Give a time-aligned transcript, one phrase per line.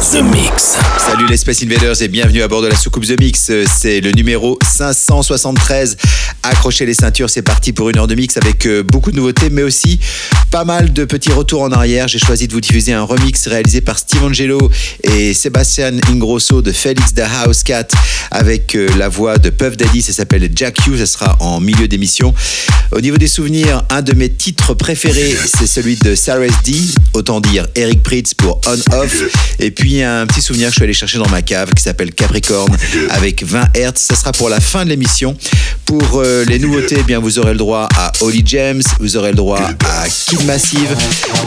[0.00, 0.78] The Mix.
[0.98, 3.52] Salut les Space Invaders et bienvenue à bord de la soucoupe The Mix.
[3.66, 5.98] C'est le numéro 573.
[6.42, 9.50] Accrochez les ceintures, c'est parti pour une heure de mix avec euh, beaucoup de nouveautés,
[9.50, 10.00] mais aussi
[10.50, 12.08] pas mal de petits retours en arrière.
[12.08, 14.70] J'ai choisi de vous diffuser un remix réalisé par Steve Angelo
[15.02, 17.88] et Sébastien Ingrosso de Felix the House Cat
[18.30, 20.00] avec euh, la voix de Puff Daddy.
[20.00, 22.32] Ça s'appelle Jack Hughes, ça sera en milieu d'émission.
[22.92, 26.72] Au niveau des souvenirs, un de mes titres préférés, c'est celui de Sarah D,
[27.12, 29.24] autant dire Eric Pritz pour On Off.
[29.58, 32.12] Et puis un petit souvenir que je suis allé chercher dans ma cave qui s'appelle
[32.12, 32.70] Capricorn
[33.10, 33.92] avec 20 Hz.
[33.96, 35.36] Ça sera pour la fin de l'émission.
[35.84, 39.30] Pour euh, les nouveautés, eh bien vous aurez le droit à Holly James, vous aurez
[39.30, 40.96] le droit à Kid Massive,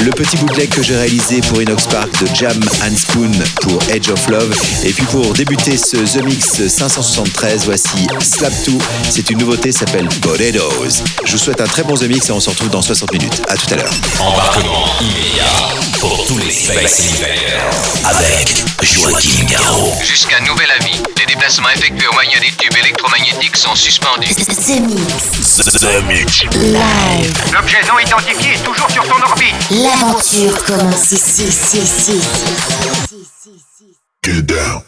[0.03, 4.09] le petit bootleg que j'ai réalisé pour Inox Park de Jam and Spoon pour Edge
[4.09, 4.53] of Love.
[4.83, 8.73] Et puis pour débuter ce The Mix 573, voici Slap 2.
[9.09, 11.03] C'est une nouveauté, s'appelle Potatoes.
[11.25, 13.41] Je vous souhaite un très bon The Mix et on se retrouve dans 60 minutes.
[13.47, 13.93] À tout à l'heure.
[14.19, 17.63] Embarquement immédiat pour tous les Space Invaders
[18.03, 18.32] avec
[18.81, 19.93] Joachim Garraud.
[20.03, 24.33] Jusqu'à nouvel avis, les déplacements effectués au moyen des tubes électromagnétiques sont suspendus.
[24.33, 25.57] The Mix.
[25.57, 26.43] The Mix.
[26.55, 27.53] Live.
[27.53, 29.55] L'objet non identifié est toujours sur son orbite.
[29.71, 32.21] L'aventure commence ici, ici, ici.
[34.23, 34.83] Get down.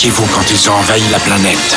[0.00, 1.76] Étiez-vous quand ils ont envahi la planète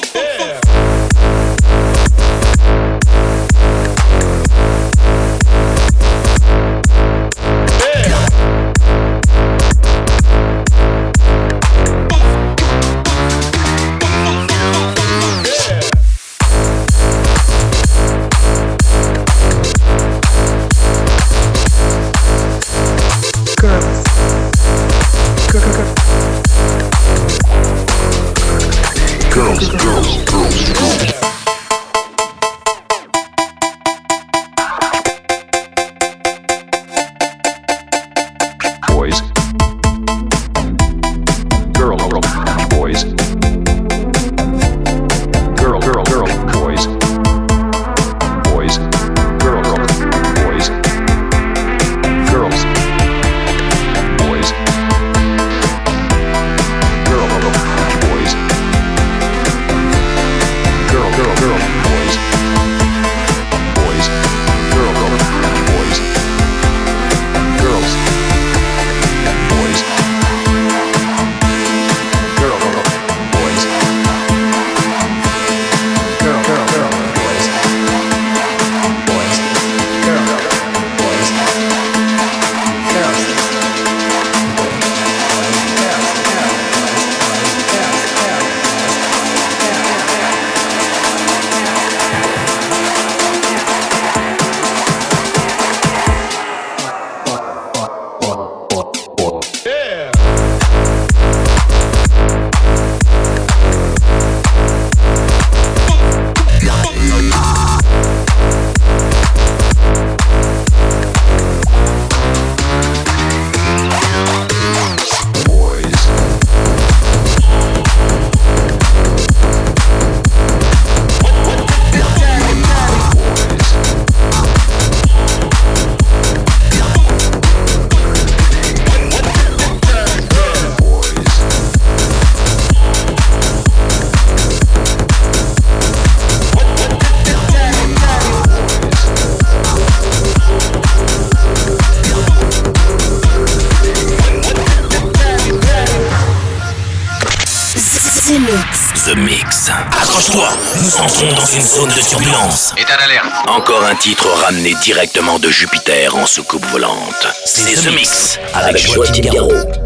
[154.59, 157.27] Directement de Jupiter en soucoupe volante.
[157.45, 159.80] C'est The Mix avec Joachim Garraud.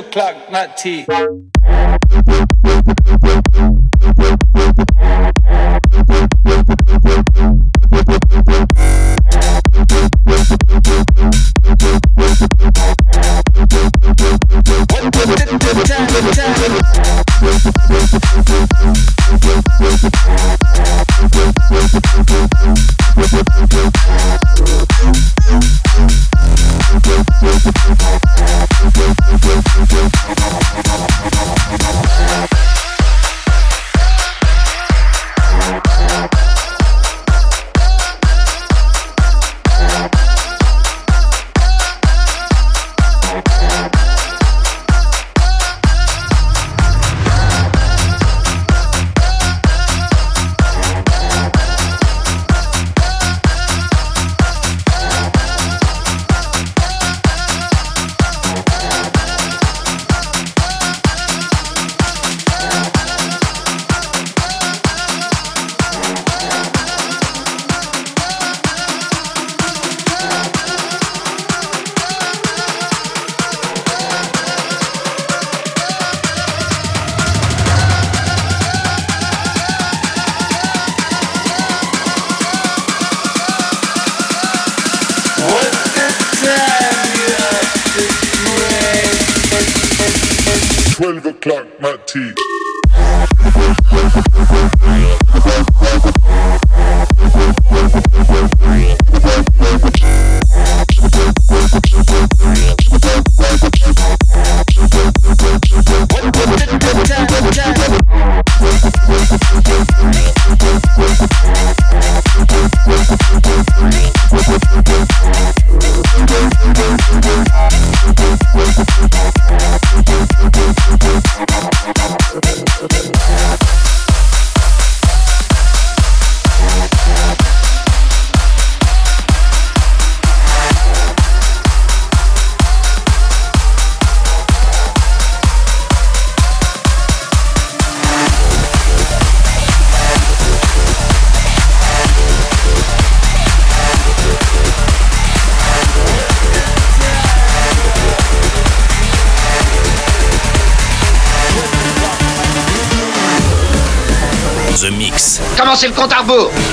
[0.00, 1.06] O'clock, not tea.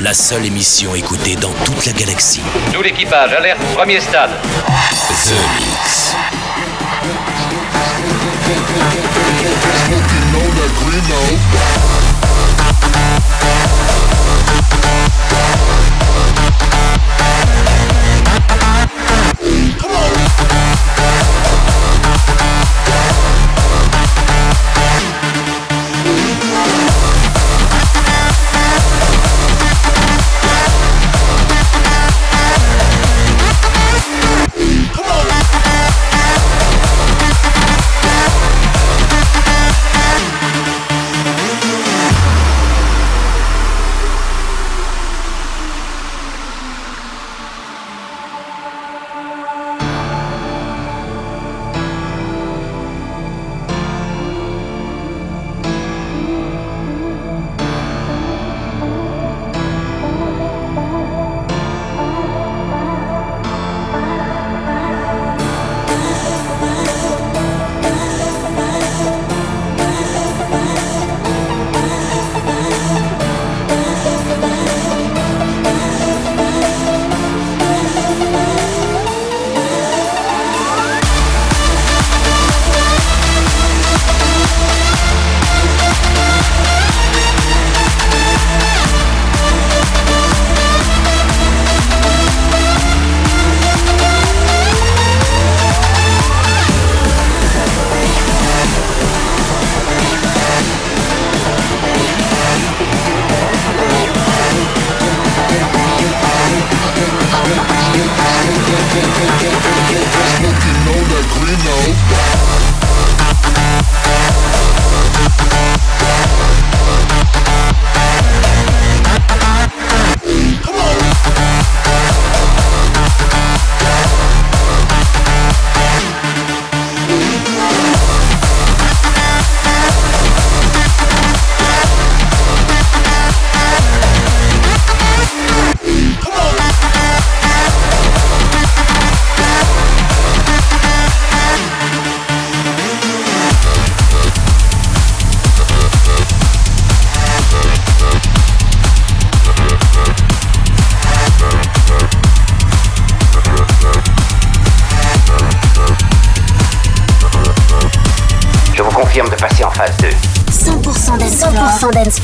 [0.01, 2.39] La seule émission écoutée dans toute la galaxie.
[2.71, 4.31] Tout l'équipage, alerte, premier stade.
[5.25, 6.15] The Mix.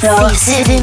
[0.03, 0.82] Dance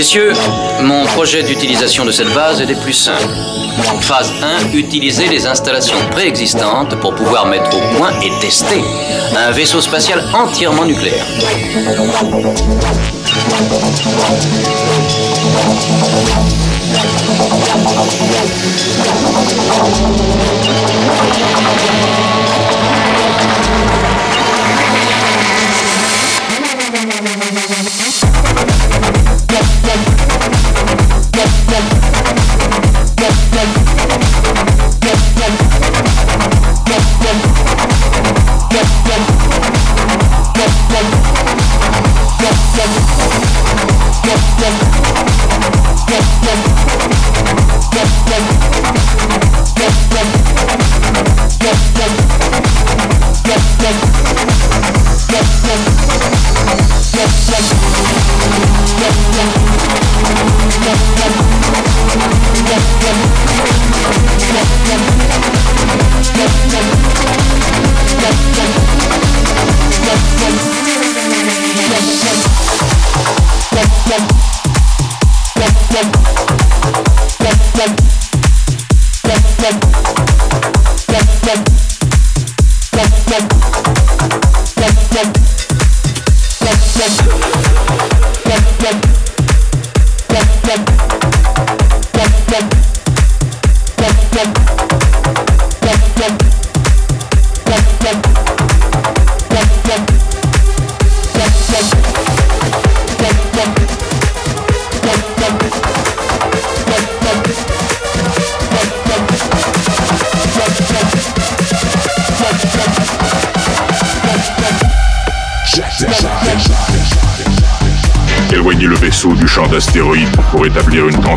[0.00, 0.32] Messieurs,
[0.80, 3.34] mon projet d'utilisation de cette base est des plus simples.
[4.00, 4.32] Phase
[4.72, 8.82] 1, utiliser les installations préexistantes pour pouvoir mettre au point et tester
[9.36, 11.26] un vaisseau spatial entièrement nucléaire.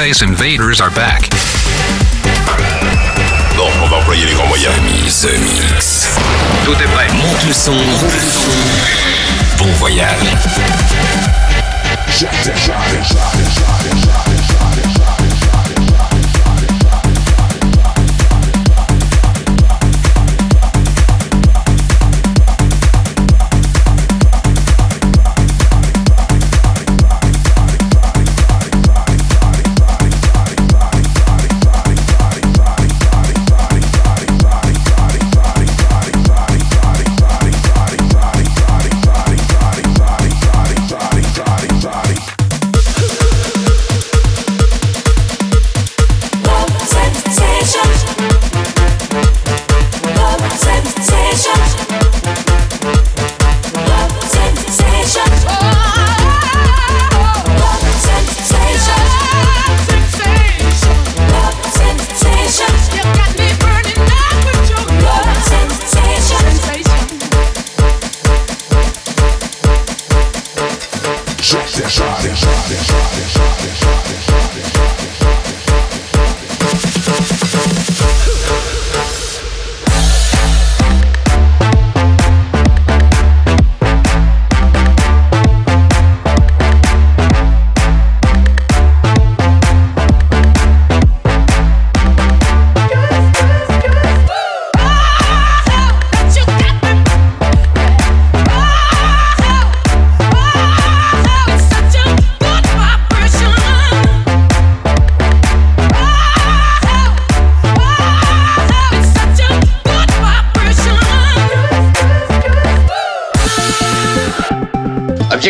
[0.00, 1.28] Space Invaders are back.
[3.54, 4.74] Bon, on va employer les grands moyens.
[5.20, 6.08] The Mix.
[6.64, 7.06] Tout est prêt.
[7.12, 7.76] Monte le son.
[9.58, 10.16] Bon voyage.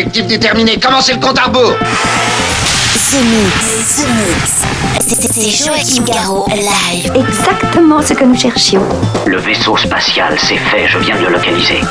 [0.01, 4.51] Objectif déterminé, commencez le compte à rebours The Mix, The Mix.
[5.31, 7.11] C'est Joachim Garraud live.
[7.13, 8.81] Exactement ce que nous cherchions.
[9.27, 11.81] Le vaisseau spatial, c'est fait, je viens de le localiser.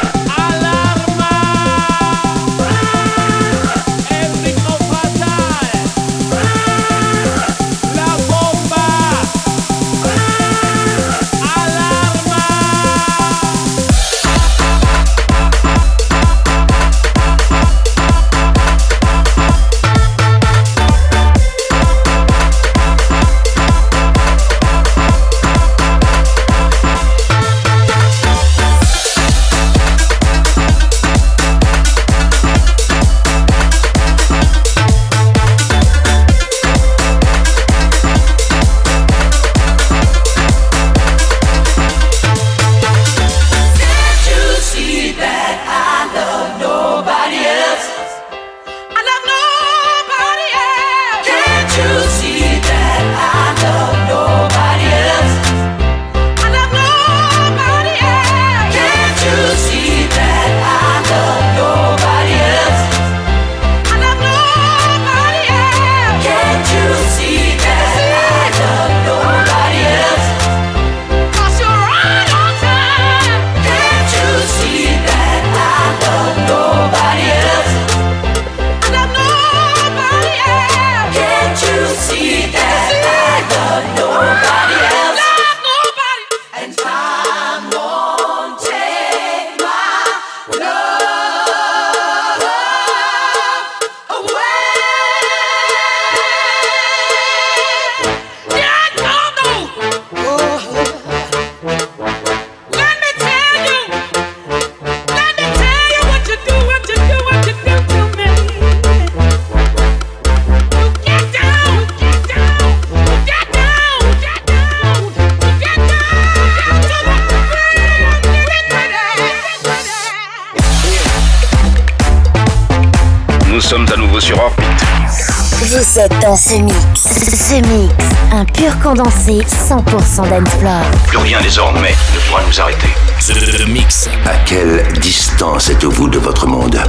[126.09, 126.75] Dans ce mix.
[126.95, 127.95] Ce mix,
[128.33, 130.83] un pur condensé 100% d'Ensplore.
[131.07, 132.89] Plus rien désormais ne pourra nous arrêter.
[133.21, 134.09] The, mix.
[134.25, 136.81] À quelle distance êtes-vous de votre monde?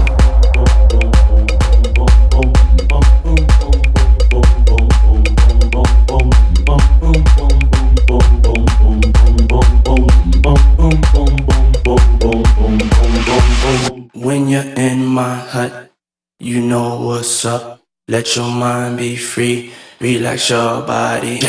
[18.21, 21.39] Let your mind be free, relax your body.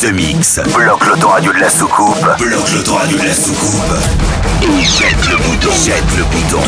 [0.00, 0.58] The Mix.
[0.74, 2.24] Bloque l'autoradio de la soucoupe.
[2.38, 3.82] Bloque l'autoradio de la soucoupe.
[4.62, 5.68] Et jette le bouton.
[5.84, 6.60] Jette le bouton.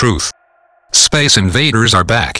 [0.00, 0.32] Truth.
[0.92, 2.39] Space invaders are back.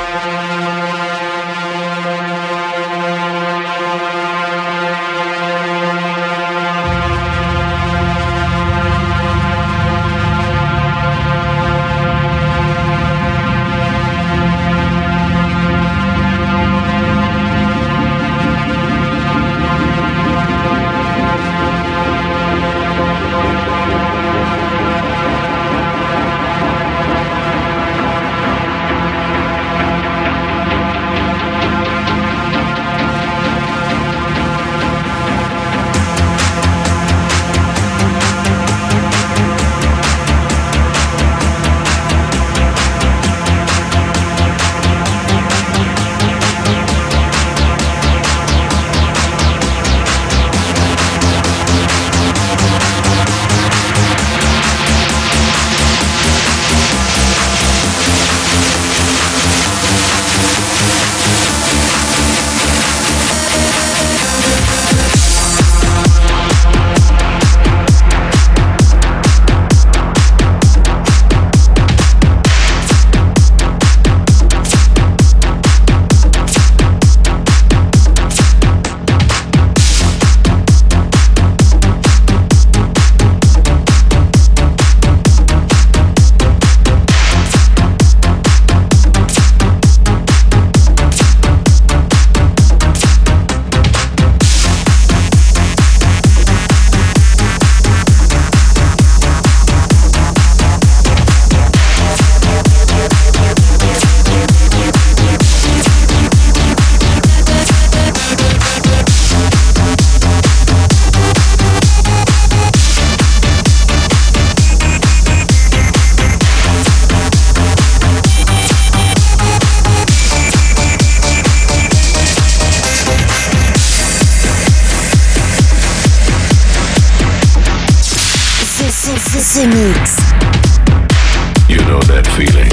[129.57, 130.31] Elements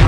[0.00, 0.07] are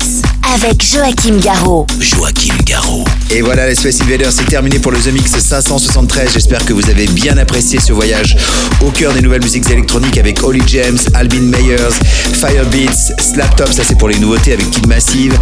[0.53, 1.87] Avec Joachim Garraud.
[1.99, 3.05] Joachim Garraud.
[3.29, 6.33] Et voilà, les Space Invaders, c'est terminé pour le The Mix 573.
[6.33, 8.35] J'espère que vous avez bien apprécié ce voyage
[8.81, 11.93] au cœur des nouvelles musiques électroniques avec Holly James, Albin Meyers,
[12.33, 15.33] Firebeats, Slaptop, ça c'est pour les nouveautés avec Kid Massive,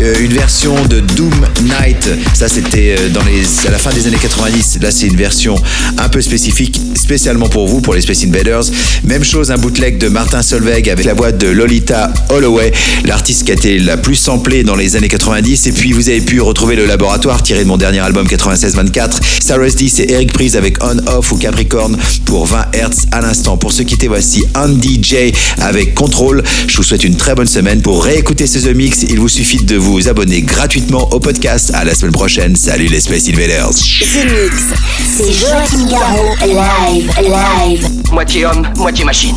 [0.00, 4.06] euh, une version de Doom Night, ça c'était euh, dans les, à la fin des
[4.06, 4.78] années 90.
[4.80, 5.56] Là, c'est une version
[5.98, 8.64] un peu spécifique, spécialement pour vous, pour les Space Invaders.
[9.04, 12.72] Même chose, un bootleg de Martin Solveig avec la voix de Lolita Holloway,
[13.04, 15.66] l'artiste qui a été la plus samplée dans les années 90.
[15.66, 19.20] Et puis, vous avez pu retrouver le laboratoire tiré de mon dernier album 96-24.
[19.40, 23.56] Sarah D, c'est Eric Prise avec On Off ou Capricorn pour 20 Hz à l'instant.
[23.56, 26.42] Pour se quitter, voici Andy J avec Control.
[26.68, 27.82] Je vous souhaite une très bonne semaine.
[27.82, 31.72] Pour réécouter ce The Mix, il vous suffit de vous abonner gratuitement au podcast.
[31.74, 32.54] À la semaine prochaine.
[32.54, 33.70] Salut les Space Invaders.
[33.70, 34.62] The Mix.
[35.16, 36.34] C'est Joachim Garraud.
[36.46, 37.10] Live.
[37.20, 37.88] Live.
[38.12, 39.36] Moitié homme, moitié machine.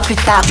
[0.00, 0.41] Plus tard.